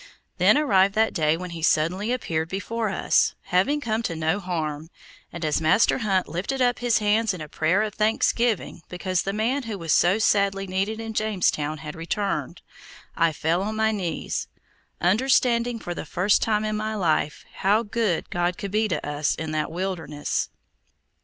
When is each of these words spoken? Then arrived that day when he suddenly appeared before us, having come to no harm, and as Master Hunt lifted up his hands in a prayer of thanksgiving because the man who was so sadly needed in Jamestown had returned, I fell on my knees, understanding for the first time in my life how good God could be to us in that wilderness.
Then 0.39 0.57
arrived 0.57 0.95
that 0.95 1.13
day 1.13 1.37
when 1.37 1.51
he 1.51 1.61
suddenly 1.61 2.11
appeared 2.11 2.49
before 2.49 2.89
us, 2.89 3.35
having 3.43 3.79
come 3.79 4.01
to 4.01 4.15
no 4.15 4.39
harm, 4.39 4.89
and 5.31 5.45
as 5.45 5.61
Master 5.61 5.99
Hunt 5.99 6.27
lifted 6.27 6.59
up 6.59 6.79
his 6.79 6.97
hands 6.97 7.35
in 7.35 7.39
a 7.39 7.47
prayer 7.47 7.83
of 7.83 7.93
thanksgiving 7.93 8.81
because 8.89 9.21
the 9.21 9.31
man 9.31 9.61
who 9.61 9.77
was 9.77 9.93
so 9.93 10.17
sadly 10.17 10.65
needed 10.65 10.99
in 10.99 11.13
Jamestown 11.13 11.77
had 11.77 11.93
returned, 11.95 12.63
I 13.15 13.31
fell 13.31 13.61
on 13.61 13.75
my 13.75 13.91
knees, 13.91 14.47
understanding 14.99 15.77
for 15.77 15.93
the 15.93 16.03
first 16.07 16.41
time 16.41 16.65
in 16.65 16.75
my 16.75 16.95
life 16.95 17.45
how 17.57 17.83
good 17.83 18.31
God 18.31 18.57
could 18.57 18.71
be 18.71 18.87
to 18.87 19.07
us 19.07 19.35
in 19.35 19.51
that 19.51 19.69
wilderness. 19.69 20.49